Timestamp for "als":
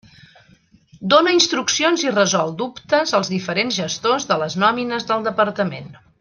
3.19-3.29